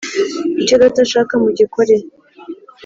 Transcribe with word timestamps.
Icyo 0.61 0.75
Data 0.81 0.99
ashaka 1.05 1.33
mugikore. 1.43 1.95